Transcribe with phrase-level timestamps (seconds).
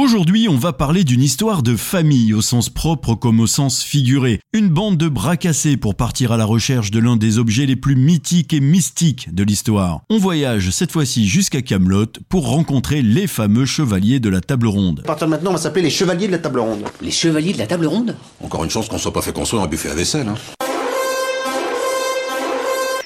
[0.00, 4.40] Aujourd'hui, on va parler d'une histoire de famille au sens propre comme au sens figuré.
[4.54, 7.76] Une bande de bras cassés pour partir à la recherche de l'un des objets les
[7.76, 10.00] plus mythiques et mystiques de l'histoire.
[10.08, 15.00] On voyage cette fois-ci jusqu'à Camelot pour rencontrer les fameux chevaliers de la table ronde.
[15.04, 16.84] À partir de maintenant, on va s'appeler les chevaliers de la table ronde.
[17.02, 18.16] Les chevaliers de la table ronde?
[18.42, 20.28] Encore une chance qu'on soit pas fait construire un buffet à vaisselle.
[20.28, 20.59] Hein.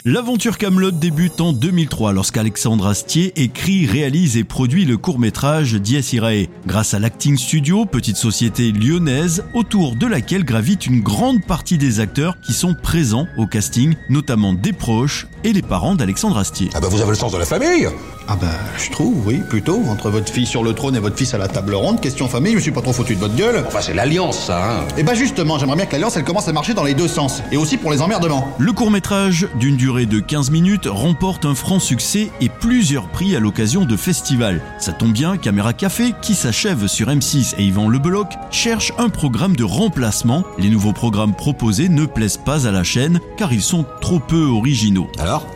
[0.06, 6.48] L'aventure Camelot débute en 2003 lorsqu'Alexandre Astier écrit, réalise et produit le court-métrage Dies Irae.
[6.66, 12.00] Grâce à l'Acting Studio, petite société lyonnaise autour de laquelle gravite une grande partie des
[12.00, 16.68] acteurs qui sont présents au casting, notamment des proches et les parents d'Alexandre Astier.
[16.74, 17.88] Ah bah vous avez le sens de la famille
[18.28, 19.80] Ah bah, je trouve, oui, plutôt.
[19.88, 22.52] Entre votre fille sur le trône et votre fils à la table ronde, question famille,
[22.52, 23.64] je me suis pas trop foutu de votre gueule.
[23.66, 26.52] Enfin c'est l'alliance ça, hein Et bah justement, j'aimerais bien que l'alliance, elle commence à
[26.52, 27.42] marcher dans les deux sens.
[27.50, 28.54] Et aussi pour les emmerdements.
[28.58, 33.40] Le court-métrage, d'une durée de 15 minutes, remporte un franc succès et plusieurs prix à
[33.40, 34.60] l'occasion de festivals.
[34.80, 39.54] Ça tombe bien, Caméra Café, qui s'achève sur M6 et Yvan Lebeloc, cherche un programme
[39.54, 40.42] de remplacement.
[40.58, 44.44] Les nouveaux programmes proposés ne plaisent pas à la chaîne car ils sont trop peu
[44.46, 45.08] originaux.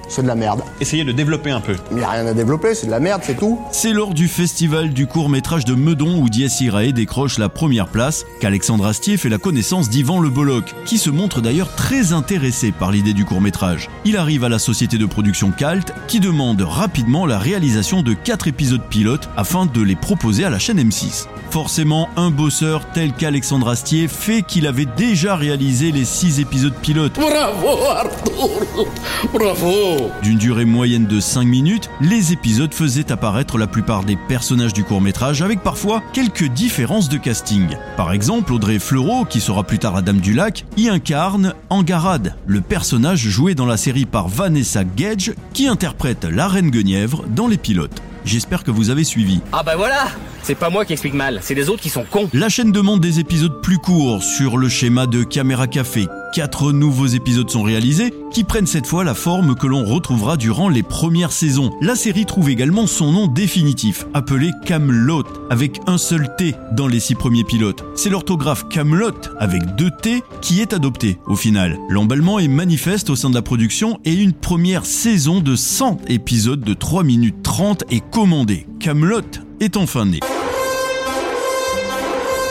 [0.08, 0.62] C'est de la merde.
[0.80, 1.76] Essayez de développer un peu.
[1.90, 3.58] Mais y a rien à développer, c'est de la merde, c'est tout.
[3.72, 8.24] C'est lors du festival du court-métrage de Meudon où Dies Irae décroche la première place
[8.40, 12.90] qu'Alexandre Astier fait la connaissance d'Yvan Le Bolloc, qui se montre d'ailleurs très intéressé par
[12.90, 13.88] l'idée du court-métrage.
[14.04, 18.48] Il arrive à la société de production Calt qui demande rapidement la réalisation de 4
[18.48, 21.26] épisodes pilotes afin de les proposer à la chaîne M6.
[21.50, 27.14] Forcément, un bosseur tel qu'Alexandre Astier fait qu'il avait déjà réalisé les 6 épisodes pilotes.
[27.14, 28.86] Bravo Arthur
[29.32, 34.72] Bravo D'une durée moyenne de 5 minutes, les épisodes faisaient apparaître la plupart des personnages
[34.72, 37.68] du court-métrage avec parfois quelques différences de casting.
[37.96, 42.34] Par exemple, Audrey Fleurot, qui sera plus tard la Dame du Lac, y incarne Angarade,
[42.46, 47.48] le personnage joué dans la série par Vanessa Gage, qui interprète la Reine Guenièvre dans
[47.48, 48.02] les pilotes.
[48.24, 49.40] J'espère que vous avez suivi.
[49.52, 50.08] Ah bah voilà
[50.42, 52.28] C'est pas moi qui explique mal, c'est les autres qui sont cons.
[52.32, 56.06] La chaîne demande des épisodes plus courts sur le schéma de Caméra Café.
[56.32, 60.68] Quatre nouveaux épisodes sont réalisés qui prennent cette fois la forme que l'on retrouvera durant
[60.68, 61.70] les premières saisons.
[61.80, 67.00] La série trouve également son nom définitif, appelé Camelot, avec un seul T dans les
[67.00, 67.82] six premiers pilotes.
[67.94, 71.78] C'est l'orthographe Camelot avec deux T qui est adopté au final.
[71.88, 76.60] L'emballement est manifeste au sein de la production et une première saison de 100 épisodes
[76.60, 78.66] de 3 minutes 30 est commandée.
[78.80, 79.22] Camelot
[79.60, 80.20] est enfin né.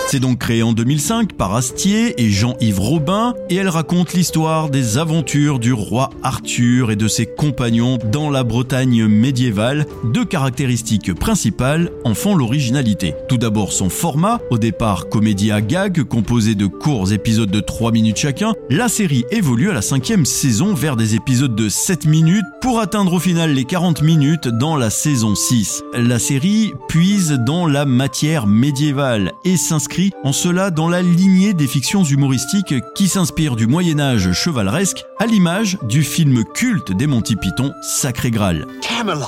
[0.09, 4.97] C'est donc créé en 2005 par Astier et Jean-Yves Robin et elle raconte l'histoire des
[4.97, 9.85] aventures du roi Arthur et de ses compagnons dans la Bretagne médiévale.
[10.05, 13.15] Deux caractéristiques principales en font l'originalité.
[13.27, 17.91] Tout d'abord son format, au départ comédie à gag composé de courts épisodes de 3
[17.91, 22.45] minutes chacun, la série évolue à la cinquième saison vers des épisodes de 7 minutes
[22.61, 25.83] pour atteindre au final les 40 minutes dans la saison 6.
[25.95, 31.67] La série puise dans la matière médiévale et s'inscrit en cela dans la lignée des
[31.67, 37.35] fictions humoristiques qui s'inspirent du Moyen Âge chevaleresque à l'image du film culte des Monty
[37.35, 38.67] Python Sacré Graal.
[38.81, 39.25] Camelot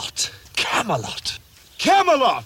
[0.56, 1.40] Camelot
[1.78, 2.44] Camelot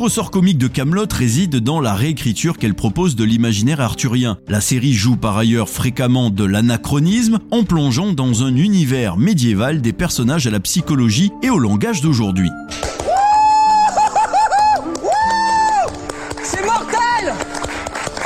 [0.00, 4.38] ressort comique de Camelot réside dans la réécriture qu'elle propose de l'imaginaire arthurien.
[4.48, 9.92] La série joue par ailleurs fréquemment de l'anachronisme en plongeant dans un univers médiéval des
[9.92, 12.48] personnages à la psychologie et au langage d'aujourd'hui.
[16.42, 17.34] C'est mortel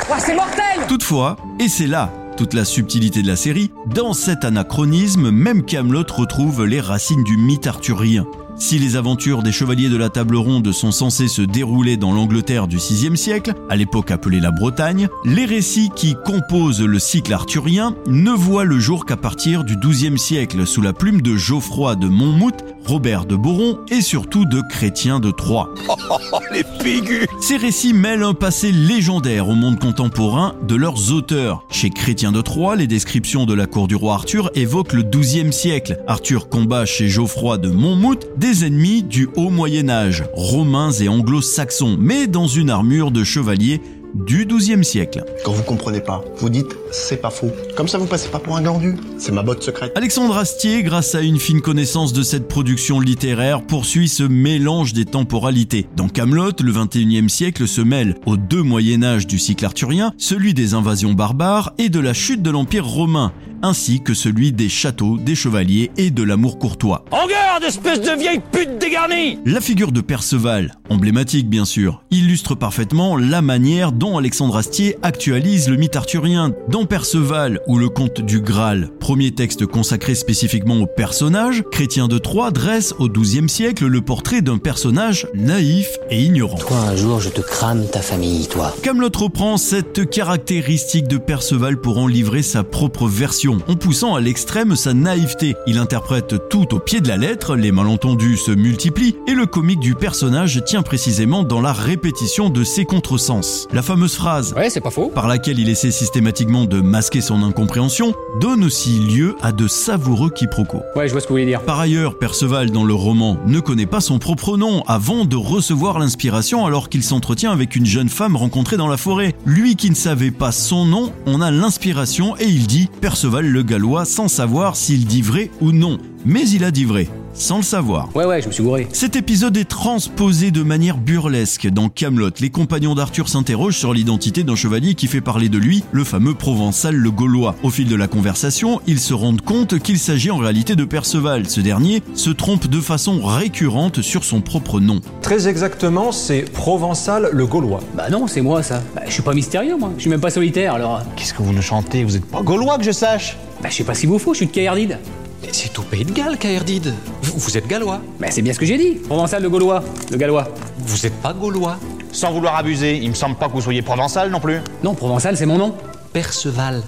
[0.09, 4.43] Ouais, c'est mortel Toutefois, et c'est là toute la subtilité de la série, dans cet
[4.43, 8.25] anachronisme, même Camelot retrouve les racines du mythe arthurien.
[8.57, 12.67] Si les aventures des chevaliers de la table ronde sont censées se dérouler dans l'Angleterre
[12.67, 17.95] du VIe siècle, à l'époque appelée la Bretagne, les récits qui composent le cycle arthurien
[18.07, 22.07] ne voient le jour qu'à partir du XIIe siècle sous la plume de Geoffroy de
[22.07, 25.69] Monmouth, Robert de Boron et surtout de Chrétien de Troyes.
[26.53, 31.65] Les figus Ces récits mêlent un passé légendaire au monde contemporain de leurs auteurs.
[31.69, 35.51] Chez Chrétien de Troyes, les descriptions de la cour du roi Arthur évoquent le XIIe
[35.51, 35.99] siècle.
[36.07, 41.97] Arthur combat chez Geoffroy de Monmouth des ennemis du haut Moyen Âge, romains et anglo-saxons,
[41.99, 43.81] mais dans une armure de chevalier
[44.15, 45.23] du XIIe siècle.
[45.43, 47.51] Quand vous comprenez pas, vous dites c'est pas faux.
[47.75, 48.95] Comme ça vous passez pas pour un glandu.
[49.17, 49.91] C'est ma botte secrète.
[49.95, 55.05] Alexandre Astier, grâce à une fine connaissance de cette production littéraire, poursuit ce mélange des
[55.05, 55.87] temporalités.
[55.97, 60.53] Dans Camelot, le 21e siècle se mêle aux deux Moyen Âge du cycle arthurien, celui
[60.53, 63.33] des invasions barbares et de la chute de l'Empire romain,
[63.65, 67.03] ainsi que celui des châteaux, des chevaliers et de l'amour courtois.
[67.11, 72.53] En garde, espèce de vieille pute dégarnie La figure de Perceval, emblématique bien sûr, illustre
[72.53, 76.53] parfaitement la manière dont Alexandre Astier actualise le mythe arthurien.
[76.69, 82.19] Dans Perceval ou le conte du Graal, premier texte consacré spécifiquement au personnage, Chrétien de
[82.19, 86.57] Troyes dresse au XIIe siècle le portrait d'un personnage naïf et ignorant.
[86.57, 88.75] Toi, un jour, je te crame ta famille, toi.
[88.83, 94.21] Camelot reprend cette caractéristique de Perceval pour en livrer sa propre version, en poussant à
[94.21, 95.55] l'extrême sa naïveté.
[95.67, 99.79] Il interprète tout au pied de la lettre, les malentendus se multiplient, et le comique
[99.79, 103.67] du personnage tient précisément dans la répétition de ses contresens.
[103.73, 105.09] La fameuse phrase Ouais, c'est pas faux.
[105.13, 110.29] par laquelle il essaie systématiquement de masquer son incompréhension, donne aussi lieu à de savoureux
[110.29, 110.81] quiproquos.
[110.95, 111.61] Ouais, je vois ce que vous voulez dire.
[111.61, 115.99] Par ailleurs, Perceval dans le roman ne connaît pas son propre nom avant de recevoir
[115.99, 119.35] l'inspiration alors qu'il s'entretient avec une jeune femme rencontrée dans la forêt.
[119.45, 123.63] Lui qui ne savait pas son nom, on a l'inspiration et il dit Perceval le
[123.63, 125.97] Gallois sans savoir s'il dit vrai ou non.
[126.27, 128.09] Mais il a dit vrai, sans le savoir.
[128.15, 128.87] Ouais, ouais, je me suis gouré.
[128.91, 132.31] Cet épisode est transposé de manière burlesque dans Camelot.
[132.39, 136.33] Les compagnons d'Arthur s'interrogent sur l'identité d'un chevalier qui fait parler de lui, le fameux
[136.33, 137.55] Provençal le Gaulois.
[137.61, 141.47] Au fil de la conversation, ils se rendent compte qu'il s'agit en réalité de Perceval.
[141.47, 145.01] Ce dernier se trompe de façon récurrente sur son propre nom.
[145.21, 147.81] Très exactement, c'est Provençal le Gaulois.
[147.95, 148.81] Bah non, c'est moi, ça.
[148.95, 149.91] Bah, je suis pas mystérieux, moi.
[149.97, 151.03] Je suis même pas solitaire, alors...
[151.15, 152.03] Qu'est-ce que vous nous chantez?
[152.03, 153.37] Vous êtes pas gaulois que je sache?
[153.61, 154.97] Bah, je sais pas si vous faut, je suis de Caerdide.
[155.45, 156.93] Mais c'est au pays de Galles, Caerdide.
[157.21, 158.01] Vous, vous êtes gallois.
[158.19, 158.95] Bah, c'est bien ce que j'ai dit.
[158.95, 159.83] Provençal le Gaulois.
[160.09, 160.47] Le Gallois.
[160.79, 161.77] Vous êtes pas gaulois.
[162.11, 164.59] Sans vouloir abuser, il me semble pas que vous soyez provençal non plus.
[164.83, 165.75] Non, Provençal, c'est mon nom.
[166.13, 166.81] Perceval.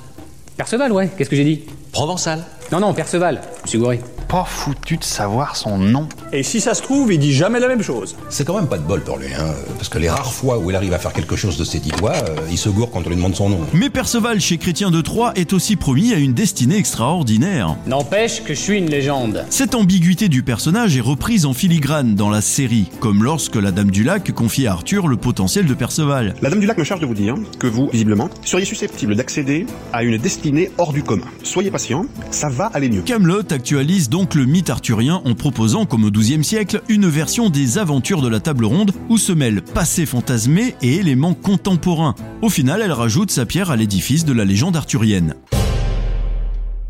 [0.55, 1.09] Perceval, ouais.
[1.17, 1.65] Qu'est-ce que j'ai dit?
[1.91, 2.45] Provençal.
[2.71, 3.41] Non, non, Perceval.
[3.65, 3.99] Je suis gouré.
[4.27, 6.09] Pas foutu de savoir son nom.
[6.33, 8.15] Et si ça se trouve, il dit jamais la même chose.
[8.29, 10.69] C'est quand même pas de bol pour lui, hein, parce que les rares fois où
[10.69, 13.05] il arrive à faire quelque chose de ses dix doigts, euh, il se gourre quand
[13.05, 13.59] on lui demande son nom.
[13.73, 17.77] Mais Perceval chez Chrétien de Troyes est aussi promis à une destinée extraordinaire.
[17.87, 19.45] N'empêche que je suis une légende.
[19.49, 23.91] Cette ambiguïté du personnage est reprise en filigrane dans la série, comme lorsque la Dame
[23.91, 26.35] du Lac confie à Arthur le potentiel de Perceval.
[26.41, 29.65] La Dame du Lac me charge de vous dire que vous, visiblement, seriez susceptible d'accéder
[29.93, 31.27] à une destinée hors du commun.
[31.43, 33.03] Soyez patient, ça va aller mieux.
[33.03, 37.77] Camelot actualise donc le mythe arthurien en proposant, comme au XIIe siècle, une version des
[37.77, 42.15] aventures de la table ronde où se mêlent passé fantasmé et éléments contemporains.
[42.41, 45.35] Au final, elle rajoute sa pierre à l'édifice de la légende arthurienne.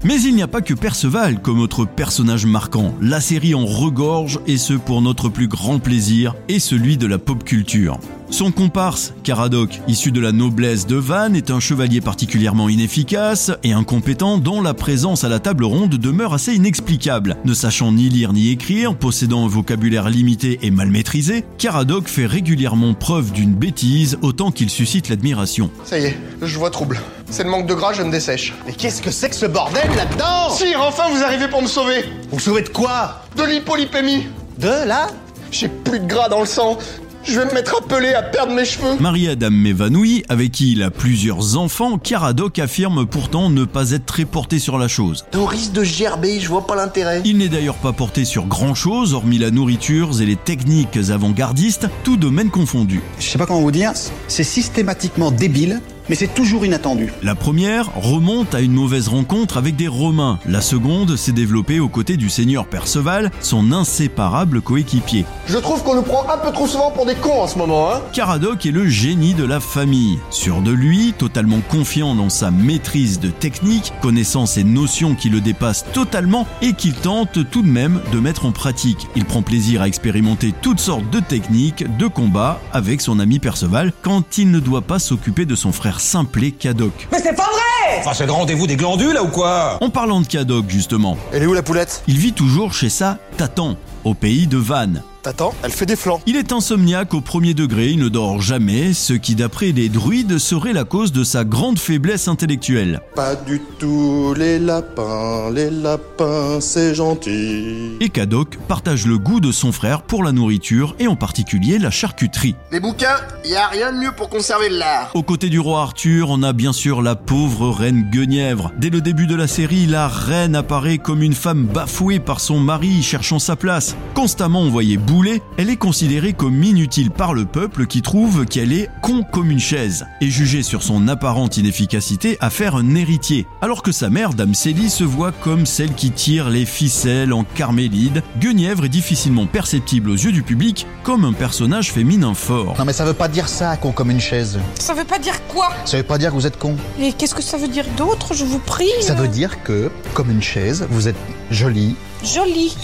[0.03, 2.93] Mais il n'y a pas que Perceval comme autre personnage marquant.
[3.01, 7.17] La série en regorge et ce pour notre plus grand plaisir et celui de la
[7.17, 7.99] pop culture.
[8.29, 13.73] Son comparse, Caradoc, issu de la noblesse de Vannes, est un chevalier particulièrement inefficace et
[13.73, 17.37] incompétent dont la présence à la table ronde demeure assez inexplicable.
[17.43, 22.27] Ne sachant ni lire ni écrire, possédant un vocabulaire limité et mal maîtrisé, Caradoc fait
[22.27, 25.71] régulièrement preuve d'une bêtise autant qu'il suscite l'admiration.
[25.83, 26.99] Ça y est, je vois trouble.
[27.29, 28.53] C'est le manque de gras, je me dessèche.
[28.65, 32.05] Mais qu'est-ce que c'est que ce bordel là-dedans Sire, enfin vous arrivez pour me sauver
[32.31, 34.27] Vous sauvez de quoi De l'hypolipémie
[34.57, 35.07] De là
[35.51, 36.77] J'ai plus de gras dans le sang.
[37.25, 38.95] Je vais me mettre à peler, à perdre mes cheveux.
[39.01, 44.23] Marie-Adam m'évanouit, avec qui il a plusieurs enfants, Caradoc affirme pourtant ne pas être très
[44.23, 45.25] porté sur la chose.
[45.35, 47.21] Au risque de gerber, je vois pas l'intérêt.
[47.25, 51.89] Il n'est d'ailleurs pas porté sur grand chose, hormis la nourriture et les techniques avant-gardistes,
[52.05, 53.01] tout domaine confondu.
[53.19, 53.91] Je sais pas comment vous dire,
[54.29, 57.13] c'est systématiquement débile, mais c'est toujours inattendu.
[57.23, 60.39] La première remonte à une mauvaise rencontre avec des Romains.
[60.45, 65.25] La seconde s'est développée aux côtés du seigneur Perceval, son inséparable coéquipier.
[65.47, 67.91] Je trouve qu'on nous prend un peu trop souvent pour des cons en ce moment,
[67.91, 68.01] hein.
[68.13, 70.19] Caradoc est le génie de la famille.
[70.29, 75.41] Sûr de lui, totalement confiant dans sa maîtrise de technique, connaissant ses notions qui le
[75.41, 79.07] dépassent totalement et qu'il tente tout de même de mettre en pratique.
[79.15, 83.93] Il prend plaisir à expérimenter toutes sortes de techniques de combat avec son ami Perceval
[84.01, 87.07] quand il ne doit pas s'occuper de son frère simplet Cadoc.
[87.11, 89.77] Mais c'est pas vrai Enfin, c'est le rendez-vous des glandules, là, ou quoi?
[89.81, 92.03] En parlant de Cadoc, justement, Elle est où la poulette?
[92.07, 95.03] Il vit toujours chez sa Tatan, au pays de Vannes.
[95.27, 96.21] T'attends, elle fait des flancs.
[96.25, 100.37] Il est insomniaque au premier degré, il ne dort jamais, ce qui d'après les druides
[100.37, 103.01] serait la cause de sa grande faiblesse intellectuelle.
[103.13, 107.97] Pas du tout, les lapins, les lapins, c'est gentil.
[107.99, 111.91] Et Cadoc partage le goût de son frère pour la nourriture et en particulier la
[111.91, 112.55] charcuterie.
[112.71, 115.11] Les bouquins, y a rien de mieux pour conserver l'art.
[115.13, 118.71] Aux côtés du roi Arthur, on a bien sûr la pauvre reine Guenièvre.
[118.77, 122.61] Dès le début de la série, la reine apparaît comme une femme bafouée par son
[122.61, 123.97] mari cherchant sa place.
[124.13, 128.71] Constamment envoyée bouler boulet, elle est considérée comme inutile par le peuple qui trouve qu'elle
[128.71, 133.47] est con comme une chaise et jugée sur son apparente inefficacité à faire un héritier,
[133.61, 137.43] alors que sa mère, Dame Célie, se voit comme celle qui tire les ficelles en
[137.43, 138.21] carmélide.
[138.39, 142.75] Guenièvre est difficilement perceptible aux yeux du public comme un personnage féminin fort.
[142.77, 144.59] Non mais ça veut pas dire ça, con comme une chaise.
[144.79, 145.69] Ça veut pas dire quoi?
[145.85, 146.75] Ça veut pas dire que vous êtes con.
[146.99, 150.29] Et qu'est-ce que ça veut dire d'autre, je vous prie Ça veut dire que, comme
[150.29, 151.17] une chaise, vous êtes
[151.49, 151.95] jolie.
[152.23, 152.75] Joli.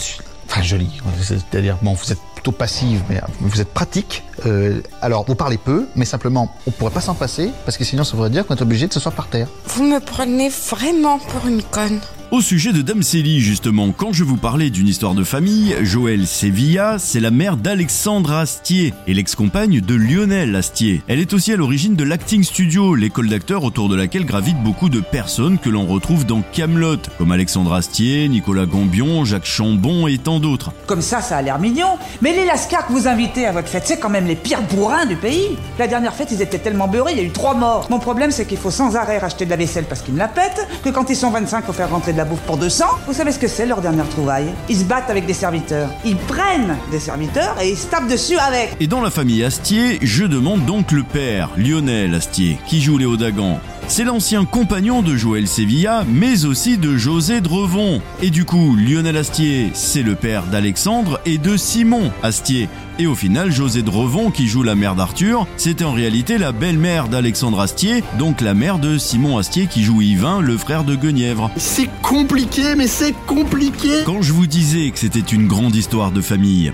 [0.53, 1.01] Enfin, jolie.
[1.19, 4.23] C'est-à-dire, bon, vous êtes plutôt passive, mais vous êtes pratique.
[4.45, 8.03] Euh, alors, vous parlez peu, mais simplement, on pourrait pas s'en passer, parce que sinon,
[8.03, 9.47] ça voudrait dire qu'on est obligé de se s'asseoir par terre.
[9.65, 11.99] Vous me prenez vraiment pour une conne.
[12.33, 16.25] Au sujet de Dame Célie, justement, quand je vous parlais d'une histoire de famille, Joëlle
[16.25, 21.03] Sevilla, c'est la mère d'Alexandre Astier et l'ex-compagne de Lionel Astier.
[21.07, 24.89] Elle est aussi à l'origine de l'Acting Studio, l'école d'acteurs autour de laquelle gravitent beaucoup
[24.89, 30.17] de personnes que l'on retrouve dans Camelot, comme Alexandre Astier, Nicolas Gambion, Jacques Chambon et
[30.17, 30.71] tant d'autres.
[30.87, 31.99] Comme ça, ça a l'air mignon.
[32.23, 35.05] Mais les lascars que vous invitez à votre fête, c'est quand même les pires bourrins
[35.05, 35.55] du pays.
[35.77, 37.85] La dernière fête, ils étaient tellement beurrés, il y a eu trois morts.
[37.91, 40.29] Mon problème, c'est qu'il faut sans arrêt racheter de la vaisselle parce qu'ils me la
[40.29, 42.85] pètent, que quand ils sont 25, faut faire rentrer de bouffe pour 200.
[43.07, 44.47] Vous savez ce que c'est leur dernière trouvaille?
[44.69, 45.89] Ils se battent avec des serviteurs.
[46.05, 48.75] Ils prennent des serviteurs et ils se tapent dessus avec.
[48.79, 53.17] Et dans la famille Astier, je demande donc le père, Lionel Astier, qui joue Léo
[53.17, 53.59] Dagan.
[53.87, 58.01] C'est l'ancien compagnon de Joël Sevilla, mais aussi de José Drevon.
[58.21, 62.69] Et du coup, Lionel Astier, c'est le père d'Alexandre et de Simon Astier.
[62.97, 67.07] Et au final, José Drevon, qui joue la mère d'Arthur, c'était en réalité la belle-mère
[67.07, 71.51] d'Alexandre Astier, donc la mère de Simon Astier qui joue Yvain, le frère de Guenièvre.
[71.57, 76.21] C'est compliqué, mais c'est compliqué Quand je vous disais que c'était une grande histoire de
[76.21, 76.71] famille.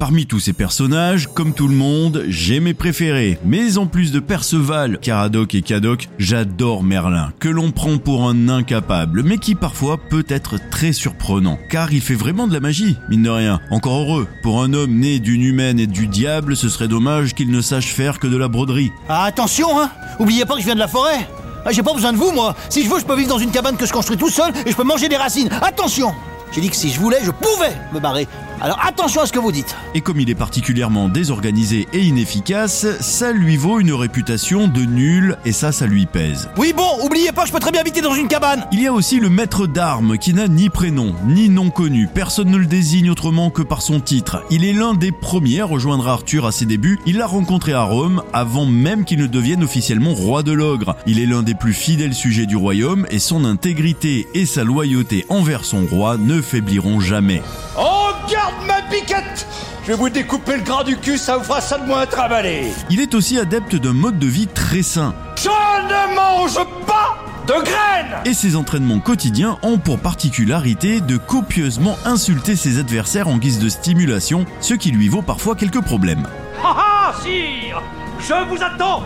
[0.00, 3.38] Parmi tous ces personnages, comme tout le monde, j'ai mes préférés.
[3.44, 8.48] Mais en plus de Perceval, Caradoc et Cadoc, j'adore Merlin, que l'on prend pour un
[8.48, 11.58] incapable, mais qui parfois peut être très surprenant.
[11.68, 13.60] Car il fait vraiment de la magie, mine de rien.
[13.70, 17.50] Encore heureux, pour un homme né d'une humaine et du diable, ce serait dommage qu'il
[17.50, 18.92] ne sache faire que de la broderie.
[19.06, 21.28] Ah, attention, hein Oubliez pas que je viens de la forêt
[21.66, 23.50] ah, J'ai pas besoin de vous, moi Si je veux, je peux vivre dans une
[23.50, 25.50] cabane que je construis tout seul et je peux manger des racines.
[25.60, 26.14] Attention
[26.52, 28.26] J'ai dit que si je voulais, je pouvais me barrer.
[28.62, 29.74] Alors attention à ce que vous dites.
[29.94, 35.38] Et comme il est particulièrement désorganisé et inefficace, ça lui vaut une réputation de nul
[35.46, 36.50] et ça, ça lui pèse.
[36.58, 38.66] Oui bon, oubliez pas que je peux très bien habiter dans une cabane.
[38.70, 42.06] Il y a aussi le maître d'armes qui n'a ni prénom, ni nom connu.
[42.12, 44.44] Personne ne le désigne autrement que par son titre.
[44.50, 46.98] Il est l'un des premiers à rejoindre Arthur à ses débuts.
[47.06, 50.96] Il l'a rencontré à Rome avant même qu'il ne devienne officiellement roi de l'ogre.
[51.06, 55.24] Il est l'un des plus fidèles sujets du royaume et son intégrité et sa loyauté
[55.30, 57.42] envers son roi ne faibliront jamais.
[57.78, 57.99] Oh,
[58.30, 59.46] garde ma piquette.
[59.82, 62.72] Je vais vous découper le gras du cul, ça vous fera ça de moins travailler.
[62.90, 65.14] Il est aussi adepte d'un mode de vie très sain.
[65.36, 68.20] Je ne mange pas de graines.
[68.24, 73.68] Et ses entraînements quotidiens ont pour particularité de copieusement insulter ses adversaires en guise de
[73.68, 76.26] stimulation, ce qui lui vaut parfois quelques problèmes.
[76.62, 77.82] Ha ha, sire
[78.20, 79.02] Je vous attends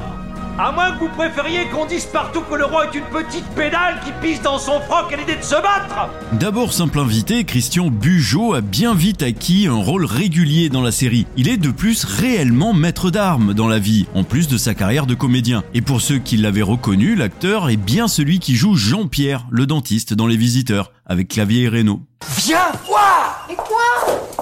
[0.59, 4.01] à moins que vous préfériez qu'on dise partout que le roi est une petite pédale
[4.05, 8.55] qui pisse dans son froc à l'idée de se battre D'abord simple invité, Christian Bugeaud
[8.55, 11.27] a bien vite acquis un rôle régulier dans la série.
[11.37, 15.07] Il est de plus réellement maître d'armes dans la vie, en plus de sa carrière
[15.07, 15.65] de comédien.
[15.75, 20.15] Et pour ceux qui l'avaient reconnu, l'acteur est bien celui qui joue Jean-Pierre, le dentiste
[20.15, 22.01] dans Les Visiteurs, avec Clavier et Reynaud.
[22.37, 24.34] Viens voir Et quoi?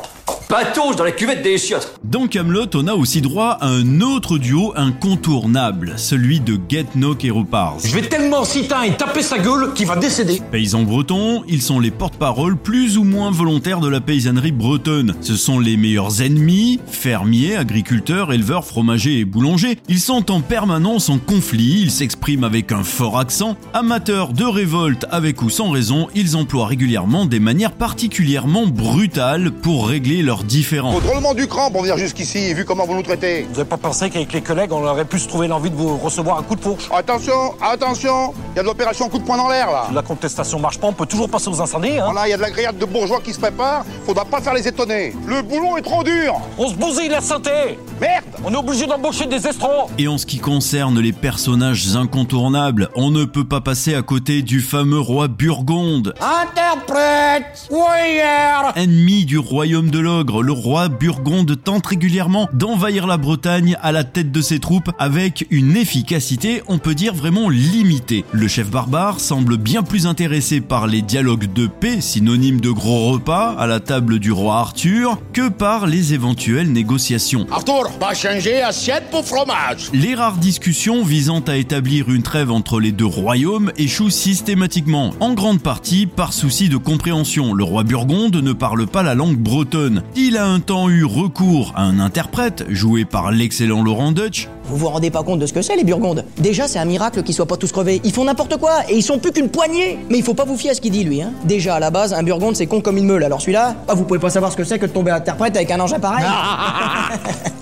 [0.52, 4.36] Patauge dans la cuvette des chiottes Dans Camelot, on a aussi droit à un autre
[4.36, 7.78] duo incontournable, celui de Get No Keropars.
[7.82, 10.42] Je vais tellement citer et taper sa gueule qu'il va décéder.
[10.50, 15.14] Paysans bretons, ils sont les porte-parole plus ou moins volontaires de la paysannerie bretonne.
[15.22, 19.78] Ce sont les meilleurs ennemis, fermiers, agriculteurs, éleveurs, fromagers et boulangers.
[19.88, 23.56] Ils sont en permanence en conflit, ils s'expriment avec un fort accent.
[23.72, 29.88] Amateurs de révolte avec ou sans raison, ils emploient régulièrement des manières particulièrement brutales pour
[29.88, 30.92] régler leurs différends.
[30.92, 33.46] Faut drôlement du cran pour venir jusqu'ici, vu comment vous nous traitez.
[33.52, 35.96] Vous avez pas pensé qu'avec les collègues, on aurait pu se trouver l'envie de vous
[35.96, 36.88] recevoir un coup de fourche?
[36.94, 39.86] Attention, attention Il y a de l'opération coup de poing dans l'air, là.
[39.92, 42.10] La contestation marche pas, on peut toujours passer aux incendies, hein.
[42.12, 44.54] Voilà, il y a de la grillade de bourgeois qui se prépare, faudra pas faire
[44.54, 45.14] les étonner.
[45.26, 46.40] Le boulot est trop dur.
[46.58, 47.78] On se bousille la santé.
[48.00, 48.24] Merde.
[48.44, 53.10] On est obligé d'embaucher des estros Et en ce qui concerne les personnages incontournables, on
[53.10, 56.14] ne peut pas passer à côté du fameux roi Burgonde.
[56.20, 63.76] Interprète Warrior Ennemi du royaume de l'ogre, le roi Burgonde tente régulièrement d'envahir la Bretagne
[63.82, 68.24] à la tête de ses troupes avec une efficacité, on peut dire vraiment limitée.
[68.32, 73.10] Le chef barbare semble bien plus intéressé par les dialogues de paix, synonyme de gros
[73.10, 77.46] repas, à la table du roi Arthur, que par les éventuelles négociations.
[77.50, 79.90] Arthur, pas changer assiette pour fromage.
[79.92, 85.34] Les rares discussions visant à établir une trêve entre les deux royaumes échouent systématiquement, en
[85.34, 87.54] grande partie par souci de compréhension.
[87.54, 90.02] Le roi Burgonde ne parle pas la langue bretonne.
[90.24, 94.76] Il a un temps eu recours à un interprète, joué par l'excellent Laurent Dutch, Vous
[94.76, 96.24] vous rendez pas compte de ce que c'est, les Burgondes?
[96.38, 98.00] Déjà, c'est un miracle qu'ils soient pas tous crevés.
[98.04, 99.98] Ils font n'importe quoi et ils sont plus qu'une poignée.
[100.10, 101.22] Mais il faut pas vous fier à ce qu'il dit, lui.
[101.22, 101.32] Hein.
[101.42, 103.24] Déjà, à la base, un Burgonde, c'est con comme une meule.
[103.24, 105.72] Alors celui-là, ah, vous pouvez pas savoir ce que c'est que de tomber interprète avec
[105.72, 106.24] un engin pareil.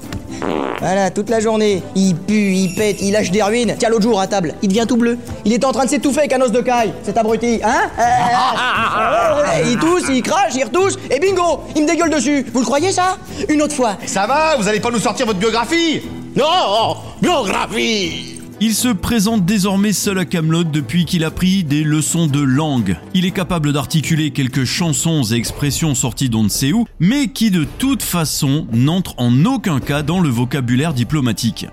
[0.81, 3.75] Voilà, toute la journée, il pue, il pète, il lâche des ruines.
[3.79, 5.19] Tiens, l'autre jour à table, il devient tout bleu.
[5.45, 8.03] Il était en train de s'étouffer avec un os de caille, cet abruti, hein Euh,
[8.03, 12.47] euh, euh, Il tousse, il crache, il retousse, et bingo, il me dégueule dessus.
[12.53, 13.19] Vous le croyez ça
[13.49, 13.97] Une autre fois.
[14.07, 16.01] Ça va Vous allez pas nous sortir votre biographie
[16.35, 18.40] Non, biographie.
[18.63, 22.99] Il se présente désormais seul à Camelot depuis qu'il a pris des leçons de langue.
[23.15, 27.51] Il est capable d'articuler quelques chansons et expressions sorties d'on ne sait où, mais qui
[27.51, 31.69] de toute façon n'entrent en aucun cas dans le vocabulaire diplomatique.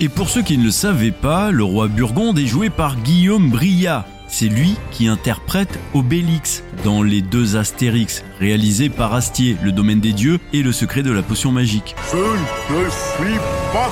[0.00, 3.50] Et pour ceux qui ne le savaient pas, le roi Burgonde est joué par Guillaume
[3.50, 4.04] Brillat.
[4.28, 10.12] C'est lui qui interprète Obélix dans les deux Astérix, réalisés par Astier, le domaine des
[10.12, 11.94] dieux et le secret de la potion magique.
[12.12, 13.38] Je ne suis
[13.72, 13.90] pas...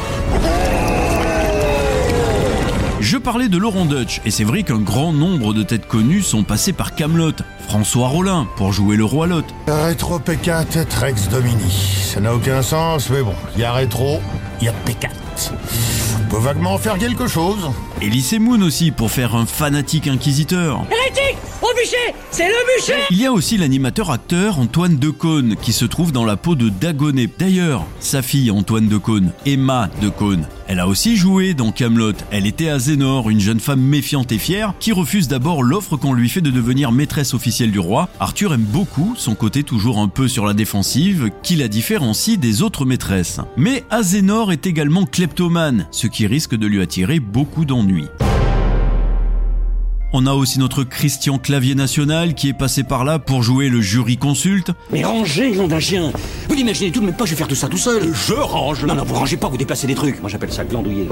[3.01, 6.43] Je parlais de Laurent Dutch, et c'est vrai qu'un grand nombre de têtes connues sont
[6.43, 7.33] passées par Camelot.
[7.69, 9.45] François Rollin pour jouer le roi Lot.
[9.69, 11.71] Rétro P4 et Rex Domini.
[12.03, 14.21] Ça n'a aucun sens, mais bon, il y a rétro,
[14.61, 15.11] il y a P4.
[16.35, 17.71] On peut vaguement en faire quelque chose.
[18.03, 20.85] Elise Moon aussi pour faire un fanatique inquisiteur.
[20.91, 25.85] Hérétique Au bûcher C'est le bûcher Il y a aussi l'animateur-acteur Antoine Decaune qui se
[25.85, 27.29] trouve dans la peau de Dagonet.
[27.39, 32.13] D'ailleurs, sa fille Antoine Decaune, Emma Decaune, elle a aussi joué dans Camelot.
[32.31, 36.29] Elle était Azénor, une jeune femme méfiante et fière qui refuse d'abord l'offre qu'on lui
[36.29, 38.09] fait de devenir maîtresse officielle du roi.
[38.21, 42.63] Arthur aime beaucoup son côté toujours un peu sur la défensive qui la différencie des
[42.63, 43.41] autres maîtresses.
[43.57, 48.09] Mais Azénor est également kleptomane, ce qui risque de lui attirer beaucoup d'ennuis.
[50.17, 53.81] On a aussi notre Christian Clavier National qui est passé par là pour jouer le
[53.81, 54.71] jury consulte.
[54.93, 56.13] Mais rangez, nom d'un chien.
[56.49, 58.15] Vous l'imaginez tout de même pas, je vais faire tout ça tout seul.
[58.15, 58.85] Je range.
[58.85, 60.21] Non, non, vous rangez pas, vous déplacez des trucs.
[60.21, 61.09] Moi j'appelle ça glandouiller.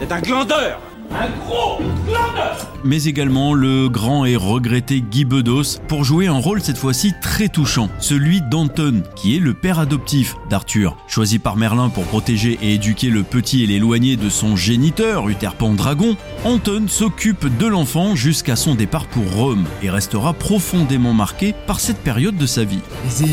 [0.00, 0.80] C'est un glandeur
[1.12, 6.62] Un gros glandeur mais également le grand et regretté Guy Bedos pour jouer un rôle
[6.62, 10.96] cette fois-ci très touchant, celui d'Anton, qui est le père adoptif d'Arthur.
[11.08, 15.74] Choisi par Merlin pour protéger et éduquer le petit et l'éloigner de son géniteur, Utherpan
[15.74, 21.80] Dragon, Anton s'occupe de l'enfant jusqu'à son départ pour Rome et restera profondément marqué par
[21.80, 22.80] cette période de sa vie.
[23.08, 23.26] C'est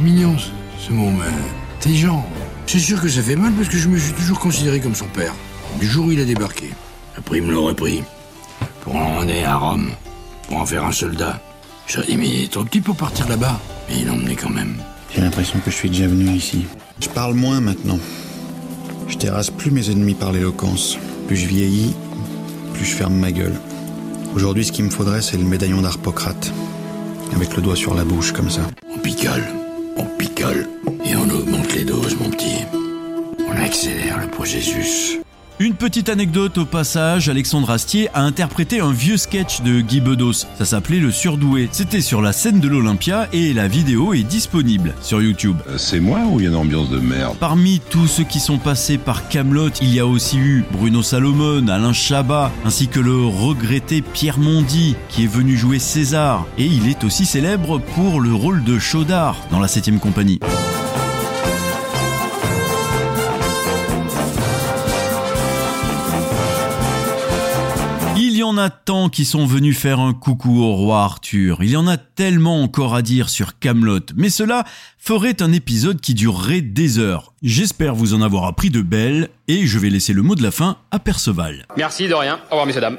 [0.00, 0.50] mignon ce,
[0.86, 1.26] ce mot, mais
[1.76, 2.24] intelligent.
[2.66, 5.06] C'est sûr que ça fait mal parce que je me suis toujours considéré comme son
[5.06, 5.34] père.
[5.80, 6.70] Du jour où il a débarqué.
[7.16, 8.02] Après, il me l'aurait pris
[8.82, 9.90] pour l'emmener à Rome,
[10.48, 11.40] pour en faire un soldat.
[11.86, 13.60] J'aurais dit, mais il est trop petit pour partir là-bas.
[13.88, 14.76] Mais il l'emmenait quand même.
[15.14, 16.66] J'ai l'impression que je suis déjà venu ici.
[17.00, 17.98] Je parle moins maintenant.
[19.08, 20.96] Je terrasse plus mes ennemis par l'éloquence.
[21.26, 21.94] Plus je vieillis,
[22.72, 23.54] plus je ferme ma gueule.
[24.34, 26.52] Aujourd'hui, ce qu'il me faudrait, c'est le médaillon d'Arpocrate.
[27.34, 28.62] Avec le doigt sur la bouche, comme ça.
[28.94, 29.44] On picole,
[29.96, 30.68] on picole,
[31.04, 32.64] et on augmente les doses, mon petit.
[33.46, 35.18] On accélère le processus.
[35.62, 40.44] Une petite anecdote au passage, Alexandre Astier a interprété un vieux sketch de Guy Bedos.
[40.58, 41.68] Ça s'appelait Le Surdoué.
[41.70, 45.58] C'était sur la scène de l'Olympia et la vidéo est disponible sur YouTube.
[45.76, 48.58] C'est moi ou il y a une ambiance de merde Parmi tous ceux qui sont
[48.58, 53.24] passés par Camelot, il y a aussi eu Bruno Salomon, Alain Chabat, ainsi que le
[53.24, 56.44] regretté Pierre Mondy qui est venu jouer César.
[56.58, 60.40] Et il est aussi célèbre pour le rôle de Chaudard dans la 7ème compagnie.
[68.52, 71.62] En a tant qui sont venus faire un coucou au roi Arthur.
[71.62, 74.64] Il y en a tellement encore à dire sur Camelot, mais cela
[74.98, 77.32] ferait un épisode qui durerait des heures.
[77.42, 80.50] J'espère vous en avoir appris de belles et je vais laisser le mot de la
[80.50, 81.66] fin à Perceval.
[81.78, 82.40] Merci de rien.
[82.50, 82.98] Au revoir, messieurs, dames.